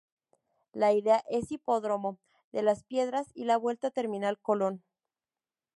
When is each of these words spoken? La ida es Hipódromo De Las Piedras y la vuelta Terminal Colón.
La 0.73 0.93
ida 0.93 1.23
es 1.29 1.51
Hipódromo 1.51 2.17
De 2.51 2.63
Las 2.63 2.83
Piedras 2.83 3.27
y 3.35 3.43
la 3.43 3.57
vuelta 3.57 3.91
Terminal 3.91 4.39
Colón. 4.39 4.83